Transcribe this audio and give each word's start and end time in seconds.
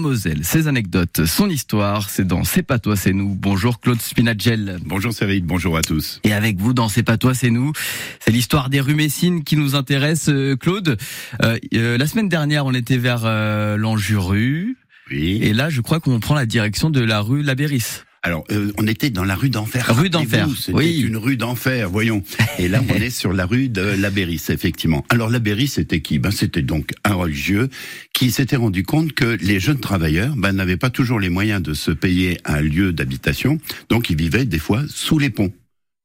Moselle, 0.00 0.44
ses 0.44 0.68
anecdotes, 0.68 1.24
son 1.26 1.50
histoire, 1.50 2.08
c'est 2.08 2.24
dans 2.24 2.44
C'est 2.44 2.62
pas 2.62 2.78
toi, 2.78 2.94
c'est 2.94 3.12
nous. 3.12 3.34
Bonjour 3.34 3.80
Claude 3.80 4.00
Spinagel. 4.00 4.78
Bonjour 4.84 5.12
Cyril, 5.12 5.42
bonjour 5.42 5.76
à 5.76 5.82
tous. 5.82 6.20
Et 6.22 6.32
avec 6.32 6.56
vous 6.56 6.72
dans 6.72 6.88
C'est 6.88 7.02
pas 7.02 7.16
toi, 7.16 7.34
c'est 7.34 7.50
nous. 7.50 7.72
C'est 8.20 8.30
l'histoire 8.30 8.70
des 8.70 8.80
rues 8.80 8.94
Messines 8.94 9.42
qui 9.42 9.56
nous 9.56 9.74
intéresse, 9.74 10.28
euh, 10.28 10.54
Claude. 10.54 10.98
Euh, 11.42 11.58
euh, 11.74 11.98
la 11.98 12.06
semaine 12.06 12.28
dernière, 12.28 12.64
on 12.64 12.74
était 12.74 12.96
vers 12.96 13.22
euh, 13.24 13.76
l'Anjuru. 13.76 14.76
Oui. 15.10 15.40
Et 15.42 15.52
là, 15.52 15.68
je 15.68 15.80
crois 15.80 15.98
qu'on 15.98 16.20
prend 16.20 16.36
la 16.36 16.46
direction 16.46 16.90
de 16.90 17.00
la 17.00 17.20
rue 17.20 17.42
Labéris. 17.42 18.04
Alors, 18.24 18.44
euh, 18.50 18.72
on 18.78 18.86
était 18.86 19.10
dans 19.10 19.24
la 19.24 19.36
rue 19.36 19.48
d'Enfer. 19.48 19.86
Rue 19.96 20.10
d'Enfer, 20.10 20.48
C'était 20.56 20.72
oui. 20.76 21.00
une 21.00 21.16
rue 21.16 21.36
d'Enfer, 21.36 21.88
voyons. 21.88 22.22
Et 22.58 22.68
là, 22.68 22.82
on 22.88 22.94
est 22.94 23.10
sur 23.10 23.32
la 23.32 23.46
rue 23.46 23.68
de 23.68 23.80
Labéris, 23.80 24.42
effectivement. 24.48 25.04
Alors, 25.08 25.30
Labéris, 25.30 25.68
c'était 25.68 26.00
qui? 26.00 26.18
Ben, 26.18 26.30
c'était 26.32 26.62
donc 26.62 26.90
un 27.04 27.14
religieux 27.14 27.68
qui 28.12 28.30
s'était 28.32 28.56
rendu 28.56 28.82
compte 28.82 29.12
que 29.12 29.36
les 29.40 29.60
jeunes 29.60 29.78
travailleurs 29.80 30.34
ben, 30.36 30.52
n'avaient 30.52 30.76
pas 30.76 30.90
toujours 30.90 31.20
les 31.20 31.28
moyens 31.28 31.62
de 31.62 31.74
se 31.74 31.92
payer 31.92 32.38
un 32.44 32.60
lieu 32.60 32.92
d'habitation, 32.92 33.58
donc 33.88 34.10
ils 34.10 34.16
vivaient 34.16 34.44
des 34.44 34.58
fois 34.58 34.82
sous 34.88 35.18
les 35.20 35.30
ponts, 35.30 35.52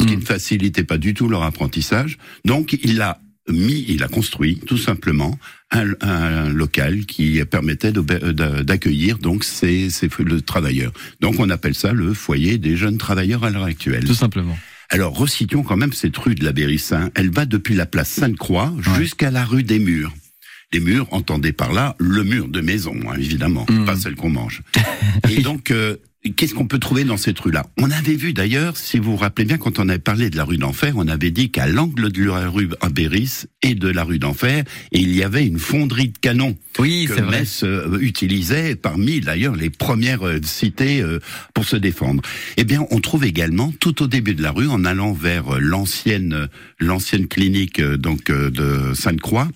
ce 0.00 0.04
qui 0.06 0.16
Mm. 0.16 0.20
ne 0.20 0.24
facilitait 0.24 0.84
pas 0.84 0.96
du 0.98 1.12
tout 1.12 1.28
leur 1.28 1.42
apprentissage. 1.42 2.16
Donc, 2.46 2.78
il 2.82 3.02
a 3.02 3.20
mis, 3.50 3.84
il 3.88 4.02
a 4.02 4.08
construit 4.08 4.58
tout 4.66 4.78
simplement 4.78 5.38
un, 5.70 5.92
un 6.00 6.48
local 6.50 7.06
qui 7.06 7.40
permettait 7.50 7.92
de- 7.92 8.62
d'accueillir 8.62 9.18
donc 9.18 9.44
ces, 9.44 9.90
ces 9.90 10.08
le 10.18 10.40
travailleurs. 10.40 10.92
Donc 11.20 11.36
on 11.38 11.50
appelle 11.50 11.74
ça 11.74 11.92
le 11.92 12.14
foyer 12.14 12.58
des 12.58 12.76
jeunes 12.76 12.98
travailleurs 12.98 13.44
à 13.44 13.50
l'heure 13.50 13.64
actuelle. 13.64 14.04
Tout 14.04 14.14
simplement. 14.14 14.56
Alors 14.90 15.14
resituons 15.16 15.62
quand 15.62 15.76
même 15.76 15.92
cette 15.92 16.16
rue 16.16 16.34
de 16.34 16.44
la 16.44 16.52
Bérissin. 16.52 17.10
Elle 17.14 17.30
va 17.30 17.44
depuis 17.46 17.74
la 17.74 17.86
place 17.86 18.08
Sainte-Croix 18.08 18.72
jusqu'à 18.98 19.30
la 19.30 19.44
rue 19.44 19.62
des 19.62 19.78
Murs. 19.78 20.14
Les 20.72 20.80
murs, 20.80 21.06
entendez 21.12 21.52
par 21.52 21.72
là 21.72 21.96
le 21.98 22.22
mur 22.24 22.46
de 22.48 22.60
maison, 22.60 22.94
hein, 23.08 23.14
évidemment, 23.18 23.64
Mm. 23.70 23.84
pas 23.86 23.96
celle 23.96 24.16
qu'on 24.16 24.28
mange. 24.28 24.60
Et 25.30 25.40
donc, 25.40 25.70
euh, 25.70 25.96
qu'est-ce 26.36 26.54
qu'on 26.54 26.66
peut 26.66 26.78
trouver 26.78 27.04
dans 27.04 27.16
cette 27.16 27.38
rue-là 27.38 27.66
On 27.78 27.90
avait 27.90 28.14
vu 28.14 28.32
d'ailleurs, 28.32 28.76
si 28.76 28.98
vous 28.98 29.12
vous 29.12 29.16
rappelez 29.16 29.44
bien, 29.44 29.58
quand 29.58 29.78
on 29.78 29.88
avait 29.88 29.98
parlé 29.98 30.30
de 30.30 30.36
la 30.36 30.44
rue 30.44 30.58
d'Enfer, 30.58 30.94
on 30.96 31.08
avait 31.08 31.30
dit 31.30 31.50
qu'à 31.50 31.66
l'angle 31.66 32.10
de 32.10 32.24
la 32.24 32.48
rue 32.48 32.68
Béris 32.92 33.44
et 33.62 33.74
de 33.74 33.88
la 33.88 34.04
rue 34.04 34.18
d'Enfer, 34.18 34.64
il 34.92 35.14
y 35.14 35.22
avait 35.22 35.46
une 35.46 35.58
fonderie 35.58 36.08
de 36.08 36.18
canons 36.18 36.56
Oui, 36.78 37.06
que 37.08 37.14
c'est 37.14 37.20
vrai. 37.20 37.40
Metz 37.40 37.62
euh, 37.62 37.98
utilisait 38.00 38.74
parmi 38.74 39.20
d'ailleurs 39.20 39.54
les 39.54 39.70
premières 39.70 40.26
euh, 40.26 40.40
cités 40.42 41.00
euh, 41.00 41.20
pour 41.54 41.64
se 41.64 41.76
défendre. 41.76 42.22
Eh 42.56 42.64
bien, 42.64 42.86
on 42.90 43.00
trouve 43.00 43.24
également 43.24 43.72
tout 43.78 44.02
au 44.02 44.06
début 44.06 44.34
de 44.34 44.42
la 44.42 44.50
rue, 44.50 44.68
en 44.68 44.84
allant 44.84 45.12
vers 45.12 45.60
l'ancienne 45.60 46.48
l'ancienne 46.80 47.26
clinique 47.26 47.80
donc 47.80 48.30
de 48.30 48.94
Sainte-Croix, 48.94 49.48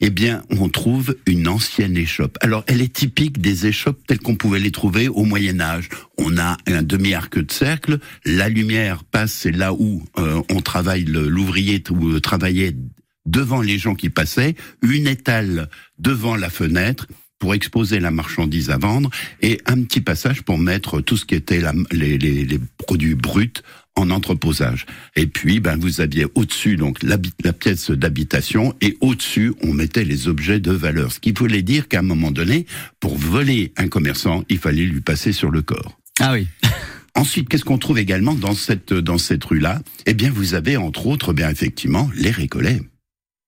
eh 0.00 0.10
bien, 0.10 0.42
on 0.50 0.68
trouve 0.68 1.14
une 1.26 1.48
ancienne 1.48 1.96
échoppe. 1.96 2.38
Alors, 2.40 2.64
elle 2.66 2.80
est 2.80 2.92
typique 2.92 3.40
des 3.40 3.66
échoppes 3.66 4.00
telles 4.06 4.20
qu'on 4.20 4.36
pouvait 4.36 4.58
les 4.58 4.70
trouver 4.70 5.08
au 5.08 5.24
Moyen 5.24 5.60
Âge. 5.60 5.88
On 6.22 6.36
a 6.36 6.58
un 6.66 6.82
demi-arc 6.82 7.38
de 7.38 7.50
cercle, 7.50 7.98
la 8.26 8.48
lumière 8.50 9.04
passe, 9.04 9.32
c'est 9.32 9.52
là 9.52 9.72
où 9.72 10.04
euh, 10.18 10.42
on 10.50 10.60
travaille 10.60 11.04
le- 11.04 11.28
l'ouvrier 11.28 11.82
ou 11.90 12.10
euh, 12.10 12.20
travaillait 12.20 12.76
devant 13.24 13.62
les 13.62 13.78
gens 13.78 13.94
qui 13.94 14.10
passaient, 14.10 14.54
une 14.82 15.06
étale 15.06 15.68
devant 15.98 16.36
la 16.36 16.50
fenêtre 16.50 17.06
pour 17.38 17.54
exposer 17.54 18.00
la 18.00 18.10
marchandise 18.10 18.68
à 18.68 18.76
vendre 18.76 19.08
et 19.40 19.60
un 19.64 19.82
petit 19.82 20.02
passage 20.02 20.42
pour 20.42 20.58
mettre 20.58 21.00
tout 21.00 21.16
ce 21.16 21.24
qui 21.24 21.34
était 21.34 21.60
la- 21.60 21.72
les, 21.90 22.18
les- 22.18 22.44
les 22.44 22.60
produits 22.76 23.14
bruts 23.14 23.52
en 23.96 24.10
entreposage. 24.10 24.84
Et 25.16 25.26
puis, 25.26 25.58
ben, 25.60 25.76
vous 25.78 26.00
aviez 26.02 26.26
au-dessus 26.34 26.76
donc 26.76 27.02
la 27.02 27.18
pièce 27.52 27.90
d'habitation 27.90 28.74
et 28.80 28.96
au-dessus, 29.00 29.52
on 29.62 29.72
mettait 29.72 30.04
les 30.04 30.28
objets 30.28 30.60
de 30.60 30.72
valeur. 30.72 31.12
Ce 31.12 31.20
qui 31.20 31.32
voulait 31.32 31.62
dire 31.62 31.88
qu'à 31.88 32.00
un 32.00 32.02
moment 32.02 32.30
donné, 32.30 32.66
pour 33.00 33.16
voler 33.16 33.72
un 33.76 33.88
commerçant, 33.88 34.44
il 34.48 34.58
fallait 34.58 34.84
lui 34.86 35.00
passer 35.00 35.32
sur 35.32 35.50
le 35.50 35.62
corps. 35.62 35.99
Ah 36.18 36.32
oui. 36.32 36.48
Ensuite, 37.14 37.48
qu'est-ce 37.48 37.64
qu'on 37.64 37.78
trouve 37.78 37.98
également 37.98 38.34
dans 38.34 38.54
cette 38.54 38.92
dans 38.94 39.18
cette 39.18 39.44
rue-là? 39.44 39.82
Eh 40.06 40.14
bien, 40.14 40.30
vous 40.30 40.54
avez 40.54 40.76
entre 40.76 41.06
autres, 41.06 41.32
bien 41.32 41.50
effectivement, 41.50 42.10
les 42.14 42.30
Récollets. 42.30 42.80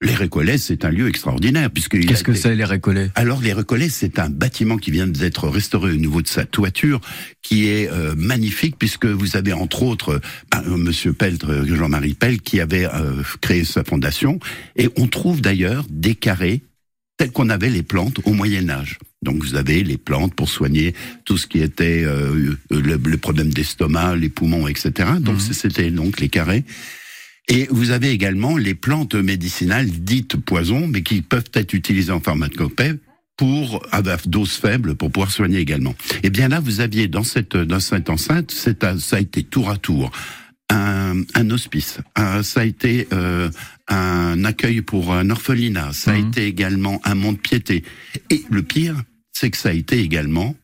Les 0.03 0.15
Récollets, 0.17 0.59
c'est 0.59 0.85
un 0.85 0.91
lieu 0.91 1.09
extraordinaire 1.09 1.71
puisque 1.71 1.99
Qu'est-ce 2.05 2.25
que 2.25 2.35
c'est 2.35 2.57
les 2.57 2.65
récollets? 2.65 3.13
Alors 3.15 3.41
les 3.41 3.53
Récollets, 3.53 3.89
c'est 3.89 4.19
un 4.19 4.29
bâtiment 4.29 4.77
qui 4.77 4.91
vient 4.91 5.07
d'être 5.07 5.49
restauré 5.49 5.93
au 5.93 5.97
niveau 5.97 6.23
de 6.23 6.27
sa 6.27 6.45
toiture, 6.45 7.01
qui 7.41 7.69
est 7.69 7.89
euh, 7.89 8.15
magnifique 8.17 8.75
puisque 8.77 9.07
vous 9.07 9.37
avez 9.37 9.53
entre 9.53 9.85
autres 9.85 10.21
euh, 10.57 10.77
Monsieur 10.77 11.13
Peltre, 11.13 11.51
euh, 11.51 11.77
Jean-Marie 11.77 12.15
Pell, 12.15 12.41
qui 12.41 12.59
avait 12.59 12.85
euh, 12.87 13.23
créé 13.41 13.65
sa 13.65 13.85
fondation, 13.85 14.41
et 14.75 14.89
on 14.97 15.07
trouve 15.07 15.41
d'ailleurs 15.41 15.87
des 15.89 16.17
carrés 16.17 16.63
tels 17.23 17.31
qu'on 17.31 17.51
avait 17.51 17.71
les 17.71 17.85
plantes 17.85 18.19
au 18.25 18.33
Moyen 18.33 18.69
Âge. 18.69 18.99
Donc 19.23 19.45
vous 19.45 19.55
avez 19.55 19.85
les 19.85 19.97
plantes 19.97 20.35
pour 20.35 20.49
soigner 20.49 20.93
tout 21.25 21.39
ce 21.39 21.47
qui 21.47 21.61
était 21.61 22.03
euh, 22.05 22.57
le, 22.69 22.97
le 22.97 23.17
problème 23.17 23.51
d'estomac, 23.51 24.17
les 24.17 24.29
poumons, 24.29 24.67
etc. 24.67 24.91
Donc 25.21 25.37
Mhm. 25.37 25.53
c'était 25.53 25.91
donc 25.93 26.19
les 26.19 26.29
carrés. 26.29 26.65
Et 27.47 27.69
vous 27.71 27.93
avez 27.93 28.11
également 28.11 28.57
les 28.57 28.75
plantes 28.75 29.15
médicinales 29.15 29.87
dites 29.87 30.37
poison, 30.37 30.89
mais 30.89 31.03
qui 31.03 31.23
peuvent 31.23 31.51
être 31.55 31.75
utilisées 31.75 32.11
en 32.11 32.19
pharmacopée 32.19 32.95
pour 33.37 33.81
à 33.93 34.03
dose 34.27 34.55
faible 34.55 34.97
pour 34.97 35.13
pouvoir 35.13 35.31
soigner 35.31 35.59
également. 35.61 35.95
Et 36.25 36.31
bien 36.31 36.49
là, 36.49 36.59
vous 36.59 36.81
aviez 36.81 37.07
dans 37.07 37.25
cette 37.25 37.57
dans 37.57 37.81
cette 37.81 38.11
enceinte, 38.11 38.51
ça 38.51 39.17
a 39.17 39.21
été 39.21 39.45
tour 39.45 39.71
à 39.71 39.77
tour 39.77 40.11
un, 40.73 41.23
un 41.35 41.51
hospice, 41.51 41.99
un- 42.17 42.43
ça 42.43 42.61
a 42.61 42.65
été 42.65 43.07
euh, 43.13 43.51
un 43.89 44.45
accueil 44.45 44.81
pour 44.83 45.13
un 45.13 45.29
orphelinat, 45.31 45.93
ça 45.93 46.13
a 46.13 46.19
Mhm. 46.19 46.29
été 46.29 46.47
également 46.47 47.01
un 47.05 47.15
mont 47.15 47.33
de 47.33 47.39
piété. 47.39 47.85
Et 48.31 48.43
le 48.51 48.63
pire, 48.63 48.97
c'est 49.33 49.51
que 49.51 49.57
ça 49.57 49.69
a 49.71 49.73
été 49.73 50.01
également 50.01 50.55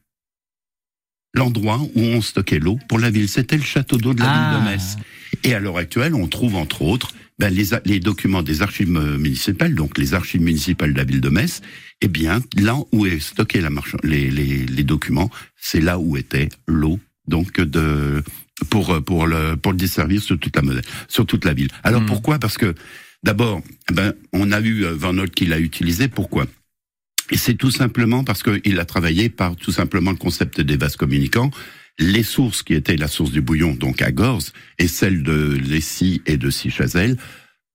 l'endroit 1.35 1.79
où 1.95 2.01
on 2.01 2.21
stockait 2.23 2.59
l'eau 2.59 2.79
pour 2.89 2.99
la 2.99 3.11
ville. 3.11 3.29
C'était 3.29 3.57
le 3.57 3.63
château 3.63 3.97
d'eau 3.99 4.15
de 4.15 4.21
la 4.21 4.27
ville 4.27 4.35
Ah. 4.37 4.61
de 4.61 4.65
Metz. 4.71 4.97
Et 5.45 5.55
à 5.55 5.61
l'heure 5.61 5.77
actuelle, 5.77 6.15
on 6.15 6.27
trouve 6.27 6.57
entre 6.57 6.83
autres 6.83 7.13
ben, 7.39 7.55
les, 7.85 8.01
documents 8.01 8.43
des 8.43 8.63
archives 8.63 8.97
euh, 8.97 9.17
municipales, 9.19 9.75
donc 9.75 9.97
les 9.99 10.15
archives 10.15 10.41
municipales 10.43 10.93
de 10.93 10.99
la 10.99 11.05
ville 11.05 11.21
de 11.21 11.29
Metz. 11.29 11.61
Eh 12.01 12.09
bien, 12.09 12.41
là 12.57 12.77
où 12.93 13.07
est 13.07 13.21
stocké 13.21 13.61
la 13.61 13.71
les, 14.03 14.31
les, 14.31 14.67
les 14.67 14.83
documents, 14.85 15.31
c'est 15.57 15.81
là 15.81 15.99
où 16.01 16.17
était 16.17 16.49
l'eau, 16.67 16.99
donc 17.29 17.61
de 17.61 18.25
pour 18.71 18.91
euh, 18.93 19.01
pour 19.01 19.27
le 19.27 19.57
pour 19.57 19.73
le 19.73 19.79
desservir 19.79 20.23
sur 20.23 20.39
toute 20.39 20.57
la 20.57 20.63
sur 21.09 21.27
toute 21.27 21.45
la 21.45 21.55
ville. 21.55 21.69
Alors 21.85 22.01
Mhm. 22.03 22.07
pourquoi? 22.09 22.39
Parce 22.39 22.59
que 22.59 22.75
d'abord, 23.23 23.63
ben 23.93 24.15
on 24.33 24.53
a 24.53 24.61
eu 24.61 24.85
euh, 24.85 24.95
Van 24.95 25.17
Holt 25.17 25.35
qui 25.35 25.47
l'a 25.47 25.59
utilisé. 25.59 26.09
Pourquoi? 26.09 26.47
Et 27.31 27.37
c'est 27.37 27.55
tout 27.55 27.71
simplement 27.71 28.25
parce 28.25 28.43
qu'il 28.43 28.81
a 28.81 28.85
travaillé 28.85 29.29
par 29.29 29.55
tout 29.57 29.73
simplement 29.73 30.11
le 30.13 30.17
concept 30.17 30.61
des 30.61 30.77
vases 30.77 30.97
communicants. 30.97 31.51
Les 31.99 32.23
sources 32.23 32.63
qui 32.63 32.75
étaient 32.75 32.97
la 32.97 33.09
source 33.09 33.33
du 33.33 33.41
bouillon, 33.41 33.75
donc 33.75 34.03
à 34.03 34.13
Gorze, 34.13 34.53
et 34.79 34.87
celle 34.87 35.23
de 35.25 35.59
Lessy 35.61 36.23
et 36.27 36.37
de 36.37 36.49
Sichazel, 36.49 37.17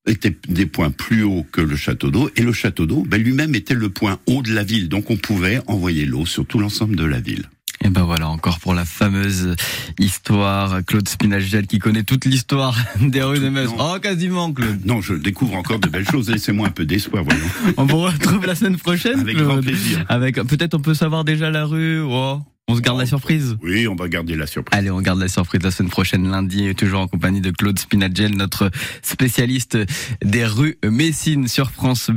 étaient 0.08 0.36
des 0.48 0.66
points 0.66 0.92
plus 0.92 1.24
hauts 1.24 1.46
que 1.52 1.62
le 1.62 1.76
château 1.76 2.10
d'eau. 2.10 2.30
Et 2.38 2.42
le 2.42 2.54
château 2.54 2.86
d'eau, 2.86 3.04
ben, 3.04 3.22
lui-même 3.22 3.54
était 3.54 3.74
le 3.76 3.90
point 3.90 4.20
haut 4.26 4.42
de 4.42 4.54
la 4.54 4.64
ville. 4.64 4.88
Donc 4.90 5.10
on 5.12 5.18
pouvait 5.18 5.60
envoyer 5.68 6.06
l'eau 6.06 6.26
sur 6.26 6.46
tout 6.46 6.58
l'ensemble 6.58 6.96
de 6.96 7.04
la 7.06 7.20
ville. 7.20 7.50
Et 7.84 7.90
ben 7.90 8.04
voilà, 8.04 8.30
encore 8.30 8.60
pour 8.60 8.74
la 8.74 8.86
fameuse 8.86 9.56
histoire. 10.00 10.84
Claude 10.86 11.08
Spinagel 11.08 11.68
qui 11.68 11.80
connaît 11.80 12.04
toute 12.04 12.26
l'histoire 12.26 12.78
des 13.02 13.22
rues 13.22 13.40
de 13.40 13.50
Metz. 13.50 13.70
Non. 13.70 13.94
Oh, 13.96 14.00
quasiment, 14.00 14.52
Claude. 14.54 14.86
Non, 14.86 15.02
je 15.02 15.14
découvre 15.14 15.56
encore 15.56 15.80
de 15.80 15.90
belles 15.90 16.10
choses. 16.10 16.30
Laissez-moi 16.30 16.68
un 16.68 16.72
peu 16.72 16.86
d'espoir, 16.86 17.24
voyons. 17.24 17.42
On 17.78 17.86
vous 17.86 18.00
retrouve 18.00 18.46
la 18.46 18.56
semaine 18.56 18.78
prochaine, 18.78 19.20
Avec 19.20 19.36
Claude. 19.36 19.48
grand 19.48 19.62
plaisir. 19.62 20.06
Avec, 20.10 20.36
peut-être 20.36 20.74
on 20.76 20.80
peut 20.80 20.94
savoir 20.94 21.24
déjà 21.26 21.50
la 21.52 21.66
rue. 21.66 22.02
Oh, 22.02 22.40
on 22.70 22.76
se 22.78 22.82
garde 22.82 22.98
la 22.98 23.06
surprise. 23.06 23.58
Oui, 23.62 23.90
on 23.90 23.96
va 23.96 24.08
garder 24.08 24.38
la 24.38 24.48
surprise. 24.48 24.80
Allez, 24.80 24.90
on 24.90 25.02
garde 25.02 25.20
la 25.20 25.28
surprise 25.28 25.62
la 25.64 25.70
semaine 25.72 25.90
prochaine, 25.92 26.32
lundi, 26.32 26.74
toujours 26.76 27.02
en 27.02 27.08
compagnie 27.08 27.42
de 27.42 27.52
Claude 27.52 27.78
Spinagel, 27.78 28.38
notre 28.38 28.72
spécialiste 29.02 29.78
des 30.24 30.46
rues 30.46 30.78
Messines 30.90 31.50
sur 31.50 31.72
France 31.72 32.10
Bleu. 32.10 32.12